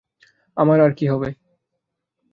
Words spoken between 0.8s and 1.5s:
আর কি হবে।